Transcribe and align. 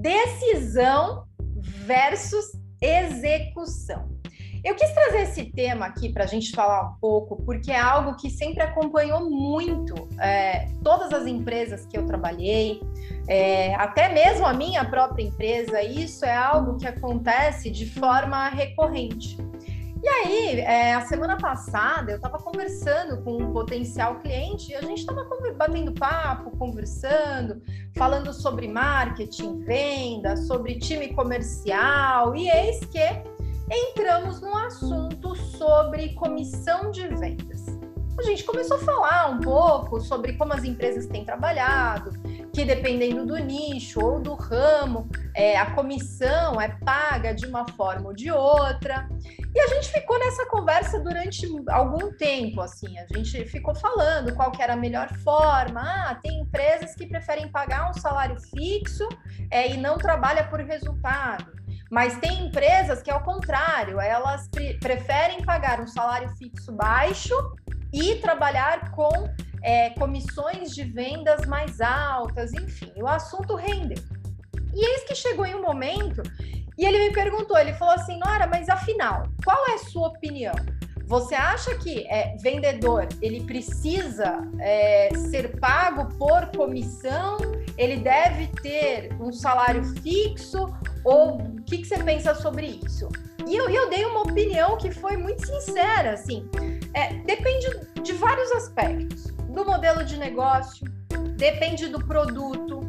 decisão 0.00 1.24
versus 1.86 2.46
execução. 2.80 4.08
Eu 4.62 4.74
quis 4.74 4.90
trazer 4.92 5.22
esse 5.22 5.44
tema 5.52 5.86
aqui 5.86 6.12
para 6.12 6.24
a 6.24 6.26
gente 6.26 6.50
falar 6.50 6.90
um 6.90 6.94
pouco, 7.00 7.42
porque 7.44 7.70
é 7.70 7.78
algo 7.78 8.14
que 8.16 8.28
sempre 8.28 8.62
acompanhou 8.62 9.30
muito 9.30 9.94
é, 10.20 10.66
todas 10.84 11.12
as 11.12 11.26
empresas 11.26 11.86
que 11.86 11.96
eu 11.96 12.04
trabalhei, 12.04 12.80
é, 13.26 13.74
até 13.76 14.12
mesmo 14.12 14.46
a 14.46 14.52
minha 14.52 14.84
própria 14.84 15.22
empresa. 15.22 15.82
Isso 15.82 16.26
é 16.26 16.34
algo 16.34 16.76
que 16.76 16.86
acontece 16.86 17.70
de 17.70 17.88
forma 17.88 18.50
recorrente. 18.50 19.38
E 20.02 20.08
aí, 20.08 20.60
é, 20.60 20.94
a 20.94 21.02
semana 21.02 21.36
passada, 21.36 22.12
eu 22.12 22.16
estava 22.16 22.38
conversando 22.38 23.22
com 23.22 23.36
um 23.36 23.52
potencial 23.52 24.16
cliente 24.20 24.72
e 24.72 24.74
a 24.74 24.80
gente 24.80 25.00
estava 25.00 25.28
batendo 25.56 25.92
papo, 25.92 26.56
conversando, 26.56 27.60
falando 27.96 28.32
sobre 28.32 28.66
marketing, 28.66 29.62
venda, 29.62 30.38
sobre 30.38 30.78
time 30.78 31.12
comercial, 31.12 32.34
e 32.34 32.48
eis 32.48 32.80
que 32.86 32.98
entramos 33.70 34.40
no 34.40 34.56
assunto 34.56 35.36
sobre 35.36 36.14
comissão 36.14 36.90
de 36.90 37.06
vendas. 37.08 37.66
A 38.18 38.22
gente 38.22 38.42
começou 38.44 38.78
a 38.78 38.80
falar 38.80 39.30
um 39.30 39.40
pouco 39.40 40.00
sobre 40.00 40.32
como 40.34 40.54
as 40.54 40.64
empresas 40.64 41.06
têm 41.06 41.26
trabalhado, 41.26 42.12
que 42.52 42.64
dependendo 42.64 43.26
do 43.26 43.36
nicho 43.38 44.00
ou 44.00 44.20
do 44.20 44.34
ramo, 44.34 45.08
é, 45.34 45.56
a 45.56 45.70
comissão 45.72 46.60
é 46.60 46.68
paga 46.84 47.34
de 47.34 47.46
uma 47.46 47.66
forma 47.68 48.08
ou 48.08 48.14
de 48.14 48.30
outra. 48.30 49.08
E 49.54 49.60
a 49.60 49.66
gente 49.68 49.90
ficou 49.90 50.18
nessa 50.18 50.46
conversa 50.46 51.00
durante 51.00 51.46
algum 51.68 52.12
tempo, 52.12 52.60
assim, 52.60 52.98
a 52.98 53.06
gente 53.06 53.44
ficou 53.46 53.74
falando 53.74 54.34
qual 54.34 54.50
que 54.50 54.62
era 54.62 54.74
a 54.74 54.76
melhor 54.76 55.12
forma. 55.18 55.80
Ah, 55.80 56.18
tem 56.22 56.40
empresas 56.40 56.94
que 56.94 57.06
preferem 57.06 57.48
pagar 57.48 57.90
um 57.90 57.94
salário 57.94 58.36
fixo 58.40 59.08
é, 59.50 59.72
e 59.72 59.76
não 59.76 59.96
trabalha 59.98 60.44
por 60.44 60.60
resultado. 60.60 61.60
Mas 61.90 62.16
tem 62.18 62.46
empresas 62.46 63.02
que 63.02 63.10
é 63.10 63.14
o 63.14 63.22
contrário, 63.22 63.98
elas 64.00 64.48
pre 64.48 64.74
preferem 64.74 65.44
pagar 65.44 65.80
um 65.80 65.86
salário 65.88 66.28
fixo 66.36 66.70
baixo 66.70 67.34
e 67.92 68.14
trabalhar 68.16 68.92
com 68.92 69.28
é, 69.62 69.90
comissões 69.90 70.74
de 70.74 70.84
vendas 70.84 71.46
mais 71.46 71.80
altas, 71.80 72.52
enfim, 72.52 72.92
o 72.96 73.06
assunto 73.06 73.54
rendeu. 73.54 74.02
E 74.74 74.84
eis 74.84 75.04
que 75.04 75.14
chegou 75.14 75.44
em 75.44 75.54
um 75.54 75.62
momento 75.62 76.22
e 76.78 76.84
ele 76.86 76.98
me 76.98 77.12
perguntou, 77.12 77.58
ele 77.58 77.74
falou 77.74 77.94
assim, 77.94 78.18
Nora, 78.18 78.46
mas 78.46 78.68
afinal, 78.68 79.24
qual 79.44 79.68
é 79.68 79.74
a 79.74 79.78
sua 79.78 80.08
opinião? 80.08 80.54
Você 81.10 81.34
acha 81.34 81.74
que 81.74 82.06
é, 82.06 82.36
vendedor 82.40 83.08
ele 83.20 83.42
precisa 83.42 84.48
é, 84.60 85.10
ser 85.28 85.58
pago 85.58 86.06
por 86.16 86.46
comissão? 86.56 87.36
Ele 87.76 87.96
deve 87.96 88.46
ter 88.62 89.12
um 89.20 89.32
salário 89.32 89.84
fixo? 90.02 90.72
Ou 91.04 91.38
o 91.38 91.62
que, 91.64 91.78
que 91.78 91.84
você 91.84 91.98
pensa 92.04 92.32
sobre 92.36 92.80
isso? 92.86 93.08
E 93.44 93.56
eu, 93.56 93.68
eu 93.68 93.90
dei 93.90 94.04
uma 94.04 94.22
opinião 94.22 94.78
que 94.78 94.92
foi 94.92 95.16
muito 95.16 95.44
sincera, 95.44 96.12
assim. 96.12 96.48
É, 96.94 97.14
depende 97.24 97.66
de 98.02 98.12
vários 98.12 98.52
aspectos. 98.52 99.34
Do 99.52 99.64
modelo 99.64 100.04
de 100.04 100.16
negócio, 100.16 100.86
depende 101.36 101.88
do 101.88 101.98
produto, 102.06 102.80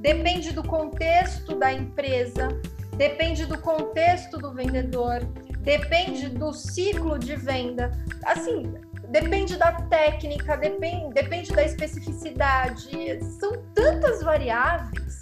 depende 0.00 0.52
do 0.52 0.64
contexto 0.64 1.54
da 1.54 1.72
empresa, 1.72 2.48
depende 2.96 3.46
do 3.46 3.56
contexto 3.58 4.36
do 4.36 4.52
vendedor, 4.52 5.20
depende 5.60 6.28
do 6.28 6.52
ciclo 6.52 7.18
de 7.18 7.36
venda. 7.36 7.92
Assim, 8.24 8.74
depende 9.08 9.56
da 9.56 9.72
técnica, 9.72 10.56
depende, 10.56 11.14
depende 11.14 11.52
da 11.52 11.62
especificidade. 11.62 12.90
São 13.38 13.62
tantas 13.74 14.22
variáveis 14.22 15.20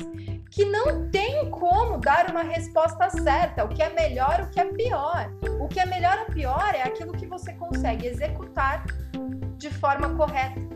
que 0.50 0.64
não 0.64 1.10
tem 1.10 1.50
como 1.50 1.98
dar 1.98 2.30
uma 2.30 2.42
resposta 2.42 3.10
certa, 3.10 3.64
o 3.64 3.68
que 3.68 3.82
é 3.82 3.90
melhor, 3.90 4.40
o 4.40 4.50
que 4.50 4.60
é 4.60 4.64
pior. 4.64 5.30
O 5.60 5.68
que 5.68 5.78
é 5.78 5.84
melhor 5.84 6.20
ou 6.20 6.34
pior 6.34 6.74
é 6.74 6.82
aquilo 6.82 7.12
que 7.12 7.26
você 7.26 7.52
consegue 7.52 8.06
executar 8.06 8.86
de 9.58 9.70
forma 9.70 10.14
correta. 10.16 10.75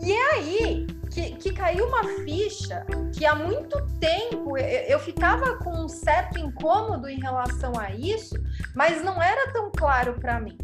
E 0.00 0.12
é 0.12 0.34
aí 0.34 0.86
que, 1.10 1.32
que 1.36 1.52
caiu 1.52 1.86
uma 1.86 2.04
ficha 2.24 2.86
que 3.12 3.26
há 3.26 3.34
muito 3.34 3.84
tempo 3.98 4.56
eu, 4.56 4.64
eu 4.64 5.00
ficava 5.00 5.56
com 5.56 5.84
um 5.84 5.88
certo 5.88 6.38
incômodo 6.38 7.08
em 7.08 7.20
relação 7.20 7.72
a 7.78 7.90
isso, 7.90 8.34
mas 8.74 9.02
não 9.02 9.20
era 9.20 9.52
tão 9.52 9.70
claro 9.70 10.14
para 10.14 10.40
mim. 10.40 10.56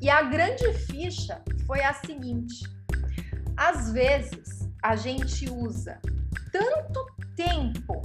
E 0.00 0.08
a 0.08 0.22
grande 0.22 0.72
ficha 0.72 1.42
foi 1.66 1.82
a 1.82 1.92
seguinte: 1.92 2.64
às 3.56 3.92
vezes 3.92 4.68
a 4.82 4.94
gente 4.96 5.50
usa 5.50 5.98
tanto 6.52 7.06
tempo 7.34 8.02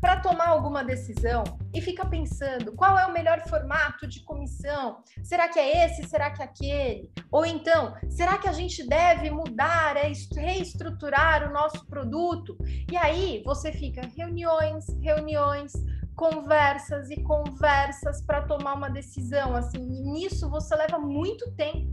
para 0.00 0.20
tomar 0.20 0.48
alguma 0.48 0.84
decisão 0.84 1.44
e 1.74 1.80
fica 1.80 2.06
pensando 2.06 2.72
qual 2.72 2.98
é 2.98 3.06
o 3.06 3.12
melhor 3.12 3.40
formato 3.48 4.06
de 4.06 4.22
comissão. 4.22 5.02
Será 5.22 5.48
que 5.48 5.58
é 5.58 5.84
esse? 5.84 6.08
Será 6.08 6.30
que 6.30 6.42
é 6.42 6.44
aquele? 6.44 7.10
Ou 7.30 7.44
então, 7.44 7.94
será 8.08 8.38
que 8.38 8.48
a 8.48 8.52
gente 8.52 8.86
deve 8.86 9.30
mudar, 9.30 9.96
é 9.96 10.12
reestruturar 10.36 11.48
o 11.48 11.52
nosso 11.52 11.84
produto? 11.86 12.56
E 12.90 12.96
aí 12.96 13.42
você 13.44 13.72
fica 13.72 14.02
reuniões, 14.16 14.86
reuniões, 15.00 15.72
conversas 16.16 17.10
e 17.10 17.22
conversas 17.22 18.22
para 18.22 18.42
tomar 18.42 18.74
uma 18.74 18.90
decisão. 18.90 19.54
Assim, 19.54 19.78
e 19.78 20.02
nisso 20.02 20.48
você 20.48 20.74
leva 20.74 20.98
muito 20.98 21.50
tempo. 21.52 21.88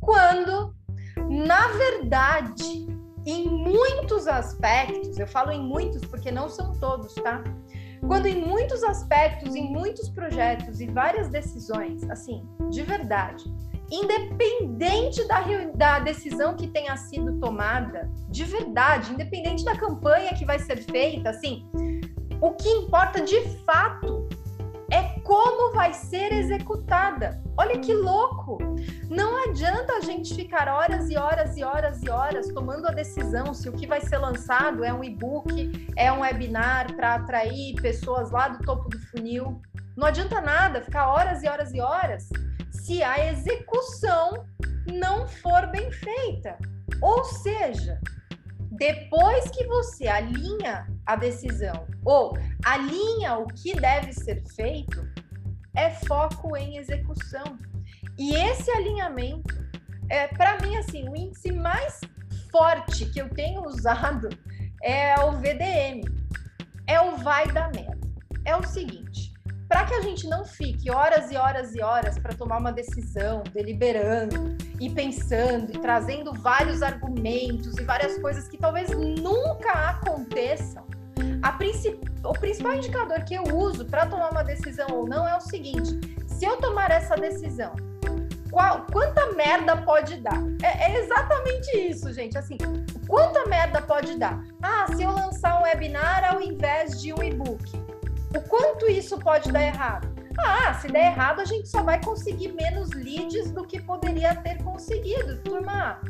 Quando, 0.00 0.74
na 1.28 1.68
verdade, 1.68 2.86
em 3.24 3.48
muitos 3.48 4.26
aspectos, 4.26 5.18
eu 5.18 5.26
falo 5.26 5.52
em 5.52 5.60
muitos 5.60 6.02
porque 6.04 6.30
não 6.30 6.48
são 6.48 6.72
todos, 6.72 7.14
tá? 7.14 7.42
Quando 8.06 8.26
em 8.26 8.44
muitos 8.44 8.82
aspectos, 8.82 9.54
em 9.54 9.70
muitos 9.70 10.08
projetos 10.08 10.80
e 10.80 10.86
várias 10.86 11.28
decisões, 11.28 12.02
assim, 12.10 12.44
de 12.68 12.82
verdade, 12.82 13.44
independente 13.90 15.22
da, 15.28 15.42
da 15.74 15.98
decisão 16.00 16.56
que 16.56 16.66
tenha 16.66 16.96
sido 16.96 17.38
tomada, 17.38 18.10
de 18.28 18.44
verdade, 18.44 19.12
independente 19.12 19.64
da 19.64 19.76
campanha 19.76 20.34
que 20.34 20.44
vai 20.44 20.58
ser 20.58 20.78
feita, 20.78 21.30
assim, 21.30 21.64
o 22.40 22.50
que 22.54 22.68
importa 22.68 23.20
de 23.20 23.40
fato 23.64 24.26
é 24.90 25.20
como 25.20 25.72
vai 25.72 25.94
ser 25.94 26.32
executada. 26.32 27.40
Olha 27.56 27.78
que 27.78 27.92
louco! 27.92 28.58
Não 29.10 29.44
adianta 29.44 29.94
a 29.94 30.00
gente 30.00 30.34
ficar 30.34 30.68
horas 30.68 31.10
e 31.10 31.16
horas 31.16 31.56
e 31.56 31.62
horas 31.62 32.02
e 32.02 32.08
horas 32.08 32.48
tomando 32.48 32.86
a 32.88 32.92
decisão 32.92 33.52
se 33.52 33.68
o 33.68 33.72
que 33.72 33.86
vai 33.86 34.00
ser 34.00 34.16
lançado 34.16 34.82
é 34.82 34.92
um 34.92 35.04
e-book, 35.04 35.86
é 35.96 36.10
um 36.10 36.20
webinar 36.20 36.96
para 36.96 37.16
atrair 37.16 37.74
pessoas 37.76 38.30
lá 38.30 38.48
do 38.48 38.64
topo 38.64 38.88
do 38.88 38.98
funil. 39.08 39.60
Não 39.96 40.06
adianta 40.06 40.40
nada 40.40 40.80
ficar 40.80 41.08
horas 41.08 41.42
e 41.42 41.48
horas 41.48 41.74
e 41.74 41.80
horas 41.80 42.28
se 42.70 43.02
a 43.02 43.30
execução 43.30 44.46
não 44.90 45.28
for 45.28 45.66
bem 45.66 45.92
feita. 45.92 46.56
Ou 47.02 47.22
seja, 47.24 48.00
depois 48.70 49.50
que 49.50 49.66
você 49.66 50.08
alinha 50.08 50.86
a 51.04 51.16
decisão 51.16 51.86
ou 52.02 52.36
alinha 52.64 53.36
o 53.36 53.46
que 53.46 53.78
deve 53.78 54.12
ser 54.14 54.42
feito, 54.54 55.06
é 55.74 55.90
foco 55.90 56.56
em 56.56 56.76
execução. 56.76 57.58
E 58.18 58.34
esse 58.34 58.70
alinhamento 58.70 59.54
é 60.08 60.26
para 60.28 60.58
mim 60.60 60.76
assim, 60.76 61.08
o 61.08 61.16
índice 61.16 61.52
mais 61.52 62.00
forte 62.50 63.06
que 63.06 63.20
eu 63.20 63.28
tenho 63.30 63.62
usado 63.64 64.28
é 64.82 65.18
o 65.24 65.32
VDM. 65.32 66.02
É 66.86 67.00
o 67.00 67.16
vai 67.16 67.46
da 67.52 67.70
merda. 67.70 67.98
É 68.44 68.56
o 68.56 68.66
seguinte, 68.66 69.32
para 69.68 69.86
que 69.86 69.94
a 69.94 70.02
gente 70.02 70.26
não 70.26 70.44
fique 70.44 70.90
horas 70.90 71.30
e 71.30 71.36
horas 71.36 71.74
e 71.74 71.80
horas 71.80 72.18
para 72.18 72.34
tomar 72.34 72.58
uma 72.58 72.72
decisão, 72.72 73.42
deliberando 73.54 74.56
e 74.78 74.90
pensando 74.90 75.72
e 75.72 75.78
trazendo 75.78 76.34
vários 76.34 76.82
argumentos 76.82 77.78
e 77.78 77.84
várias 77.84 78.18
coisas 78.18 78.48
que 78.48 78.58
talvez 78.58 78.90
nunca 78.90 79.72
aconteçam, 79.72 80.86
princip... 81.58 81.98
o 82.24 82.32
principal 82.32 82.74
indicador 82.74 83.24
que 83.24 83.34
eu 83.34 83.44
uso 83.54 83.84
para 83.84 84.06
tomar 84.06 84.30
uma 84.30 84.42
decisão 84.42 84.86
ou 84.90 85.06
não 85.06 85.26
é 85.26 85.36
o 85.36 85.40
seguinte: 85.40 85.98
se 86.26 86.44
eu 86.44 86.56
tomar 86.56 86.90
essa 86.90 87.14
decisão, 87.14 87.74
qual, 88.52 88.86
quanta 88.92 89.32
merda 89.32 89.76
pode 89.78 90.16
dar? 90.18 90.38
É, 90.62 90.92
é, 90.92 90.98
exatamente 91.02 91.76
isso, 91.78 92.12
gente. 92.12 92.36
Assim, 92.36 92.58
quanta 93.08 93.46
merda 93.46 93.80
pode 93.80 94.18
dar? 94.18 94.44
Ah, 94.62 94.86
se 94.94 95.02
eu 95.02 95.10
lançar 95.10 95.58
um 95.58 95.62
webinar 95.62 96.30
ao 96.30 96.40
invés 96.40 97.00
de 97.00 97.14
um 97.14 97.22
e-book, 97.22 97.64
o 98.36 98.40
quanto 98.42 98.90
isso 98.90 99.18
pode 99.18 99.50
dar 99.50 99.62
errado? 99.62 100.12
Ah, 100.38 100.74
se 100.74 100.88
der 100.88 101.06
errado, 101.06 101.40
a 101.40 101.44
gente 101.44 101.68
só 101.68 101.82
vai 101.82 102.02
conseguir 102.02 102.52
menos 102.52 102.90
leads 102.90 103.50
do 103.50 103.66
que 103.66 103.80
poderia 103.80 104.34
ter 104.36 104.62
conseguido. 104.62 105.38
Turma, 105.42 106.00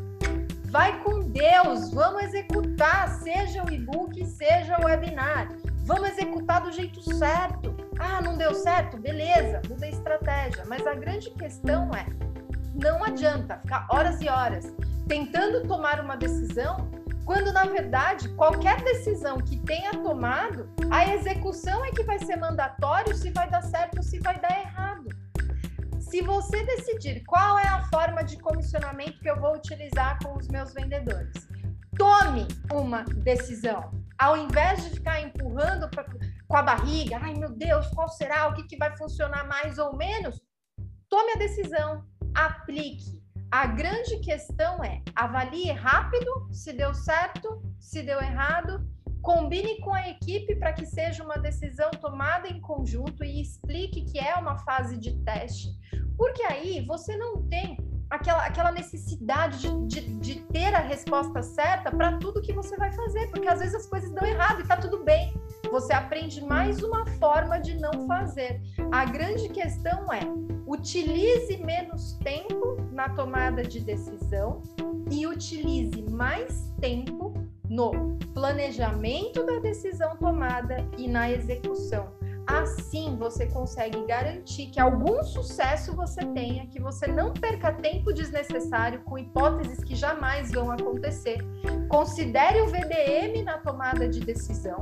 vai 0.73 0.99
com 1.03 1.21
Deus, 1.21 1.93
vamos 1.93 2.23
executar, 2.23 3.21
seja 3.21 3.63
o 3.63 3.71
e-book, 3.71 4.25
seja 4.25 4.81
o 4.81 4.87
webinar. 4.87 5.49
Vamos 5.85 6.09
executar 6.09 6.63
do 6.63 6.73
jeito 6.73 7.03
certo. 7.19 7.77
Ah, 7.99 8.23
não 8.23 8.39
deu 8.39 8.55
certo? 8.55 8.97
Beleza, 8.97 9.61
muda 9.69 9.85
a 9.85 9.91
estratégia. 9.91 10.65
Mas 10.67 10.87
a 10.87 10.95
grande 10.95 11.31
questão 11.33 11.91
é: 11.95 12.07
não 12.75 13.05
adianta 13.05 13.59
ficar 13.59 13.87
horas 13.91 14.21
e 14.23 14.29
horas 14.31 14.73
tentando 15.07 15.69
tomar 15.69 16.01
uma 16.01 16.17
decisão 16.17 16.89
quando 17.25 17.53
na 17.53 17.65
verdade 17.65 18.29
qualquer 18.31 18.83
decisão 18.83 19.39
que 19.39 19.57
tenha 19.59 19.93
tomado, 19.93 20.69
a 20.91 21.15
execução 21.15 21.85
é 21.85 21.91
que 21.91 22.03
vai 22.03 22.19
ser 22.19 22.37
mandatório 22.37 23.15
se 23.15 23.31
vai 23.31 23.49
dar 23.49 23.63
certo 23.63 23.99
ou 23.99 24.03
se 24.03 24.19
vai 24.19 24.39
dar 24.41 24.59
errado. 24.59 24.92
Se 26.13 26.21
você 26.21 26.63
decidir 26.67 27.25
qual 27.25 27.59
é 27.59 27.67
a 27.67 27.89
forma 27.89 28.23
de 28.23 28.39
comissionamento 28.39 29.19
que 29.19 29.31
eu 29.31 29.41
vou 29.41 29.57
utilizar 29.57 30.19
com 30.23 30.37
os 30.37 30.47
meus 30.47 30.75
vendedores, 30.75 31.33
tome 31.97 32.47
uma 32.71 33.03
decisão. 33.25 33.91
Ao 34.19 34.37
invés 34.37 34.85
de 34.85 34.91
ficar 34.91 35.23
empurrando 35.23 35.89
pra, 35.89 36.05
com 36.47 36.57
a 36.59 36.63
barriga, 36.63 37.19
ai 37.19 37.33
meu 37.33 37.49
Deus, 37.49 37.87
qual 37.95 38.11
será? 38.11 38.49
O 38.49 38.53
que, 38.53 38.65
que 38.65 38.77
vai 38.77 38.95
funcionar 38.95 39.49
mais 39.49 39.79
ou 39.79 39.97
menos? 39.97 40.39
Tome 41.09 41.33
a 41.33 41.39
decisão, 41.39 42.05
aplique 42.35 43.23
a 43.51 43.67
grande 43.67 44.19
questão 44.21 44.85
é 44.85 45.03
avalie 45.15 45.73
rápido 45.73 46.49
se 46.51 46.75
deu 46.75 46.93
certo, 46.93 47.63
se 47.81 48.03
deu 48.03 48.19
errado, 48.21 48.87
combine 49.23 49.79
com 49.81 49.95
a 49.95 50.09
equipe 50.09 50.57
para 50.57 50.73
que 50.73 50.85
seja 50.85 51.23
uma 51.23 51.39
decisão 51.39 51.91
tomada 51.93 52.49
em 52.49 52.61
conjunto 52.61 53.25
e 53.25 53.41
explique 53.41 54.05
que 54.05 54.19
é 54.19 54.35
uma 54.35 54.59
fase 54.59 54.99
de 54.99 55.17
teste, 55.23 55.69
porque 56.17 56.43
aí 56.43 56.85
você 56.85 57.17
não 57.17 57.43
tem 57.49 57.79
aquela, 58.11 58.45
aquela 58.45 58.73
necessidade 58.73 59.59
de, 59.59 59.87
de, 59.87 60.01
de 60.19 60.41
ter 60.47 60.75
a 60.75 60.81
resposta 60.81 61.43
certa 61.43 61.91
para 61.91 62.19
tudo 62.19 62.43
que 62.43 62.53
você 62.53 62.77
vai 62.77 62.93
fazer, 62.93 63.29
porque 63.31 63.49
às 63.49 63.61
vezes 63.61 63.75
as 63.75 63.87
coisas 63.87 64.11
dão 64.11 64.27
errado 64.27 64.59
e 64.59 64.63
está 64.63 64.77
tudo 64.77 65.03
bem. 65.03 65.35
Você 65.71 65.93
aprende 65.95 66.45
mais 66.45 66.83
uma 66.83 67.07
forma 67.07 67.59
de 67.59 67.75
não 67.79 68.07
fazer. 68.07 68.61
A 68.91 69.07
grande 69.07 69.49
questão 69.49 70.13
é 70.13 70.21
utilize 70.67 71.57
menos 71.59 72.19
tempo 72.19 72.77
na 72.93 73.09
tomada 73.11 73.63
de 73.63 73.81
decisão 73.81 74.61
e 75.11 75.27
utilize 75.27 76.03
mais 76.11 76.71
tempo 76.81 77.42
no 77.73 78.19
planejamento 78.35 79.47
da 79.47 79.59
decisão 79.59 80.15
tomada 80.19 80.87
e 80.99 81.09
na 81.09 81.31
execução. 81.31 82.13
Assim 82.47 83.17
você 83.17 83.47
consegue 83.47 84.05
garantir 84.05 84.67
que 84.67 84.79
algum 84.79 85.23
sucesso 85.23 85.97
você 85.97 86.21
tenha, 86.35 86.67
que 86.67 86.79
você 86.79 87.07
não 87.07 87.33
perca 87.33 87.73
tempo 87.73 88.13
desnecessário 88.13 89.01
com 89.05 89.17
hipóteses 89.17 89.83
que 89.83 89.95
jamais 89.95 90.53
vão 90.53 90.71
acontecer. 90.71 91.39
Considere 91.89 92.61
o 92.61 92.67
VDM 92.67 93.43
na 93.43 93.57
tomada 93.57 94.07
de 94.07 94.21
decisão. 94.21 94.79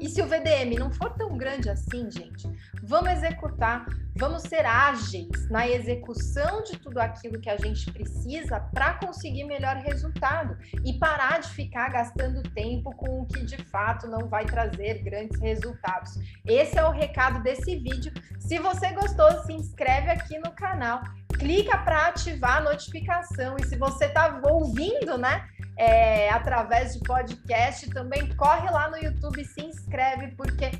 E 0.00 0.08
se 0.08 0.22
o 0.22 0.26
VDM 0.26 0.78
não 0.78 0.90
for 0.90 1.10
tão 1.10 1.36
grande 1.36 1.68
assim, 1.68 2.10
gente, 2.10 2.50
vamos 2.82 3.10
executar, 3.10 3.84
vamos 4.16 4.42
ser 4.42 4.64
ágeis 4.64 5.48
na 5.50 5.66
execução 5.68 6.62
de 6.62 6.78
tudo 6.78 6.98
aquilo 6.98 7.40
que 7.40 7.50
a 7.50 7.56
gente 7.56 7.90
precisa 7.92 8.60
para 8.72 8.94
conseguir 8.94 9.44
melhor 9.44 9.76
resultado 9.76 10.56
e 10.84 10.98
parar 10.98 11.40
de 11.40 11.48
ficar 11.50 11.88
gastando 11.90 12.42
tempo 12.50 12.94
com 12.96 13.22
o 13.22 13.26
que 13.26 13.44
de 13.44 13.56
fato 13.64 14.06
não 14.06 14.28
vai 14.28 14.44
trazer 14.44 15.02
grandes 15.02 15.40
resultados. 15.40 16.12
Esse 16.46 16.78
é 16.78 16.84
o 16.84 16.90
recado 16.90 17.42
desse 17.42 17.76
vídeo. 17.76 18.12
Se 18.38 18.58
você 18.58 18.92
gostou, 18.92 19.30
se 19.44 19.52
inscreve 19.52 20.10
aqui 20.10 20.38
no 20.38 20.52
canal, 20.52 21.02
clica 21.38 21.76
para 21.78 22.08
ativar 22.08 22.58
a 22.58 22.60
notificação 22.60 23.56
e 23.60 23.64
se 23.64 23.76
você 23.76 24.06
está 24.06 24.40
ouvindo, 24.44 25.18
né? 25.18 25.48
é, 25.76 26.30
através 26.30 26.94
de 26.94 27.00
podcast, 27.00 27.88
também 27.90 28.34
corre 28.36 28.70
lá 28.70 28.88
no 28.88 28.96
YouTube 28.96 29.40
e 29.40 29.44
se 29.44 29.60
inscreve, 29.60 30.28
porque 30.36 30.70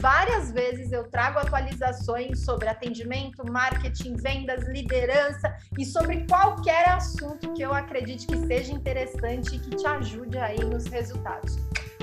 várias 0.00 0.50
vezes 0.50 0.92
eu 0.92 1.04
trago 1.04 1.38
atualizações 1.38 2.40
sobre 2.44 2.68
atendimento, 2.68 3.44
marketing, 3.50 4.16
vendas, 4.16 4.66
liderança 4.68 5.56
e 5.78 5.84
sobre 5.84 6.26
qualquer 6.26 6.88
assunto 6.88 7.52
que 7.54 7.62
eu 7.62 7.72
acredite 7.72 8.26
que 8.26 8.36
seja 8.46 8.72
interessante 8.72 9.56
e 9.56 9.58
que 9.58 9.76
te 9.76 9.86
ajude 9.86 10.38
aí 10.38 10.62
nos 10.64 10.86
resultados. 10.86 11.56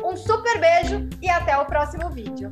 Um 0.03 0.15
super 0.17 0.59
beijo 0.59 1.07
e 1.21 1.29
até 1.29 1.57
o 1.57 1.65
próximo 1.65 2.09
vídeo. 2.09 2.51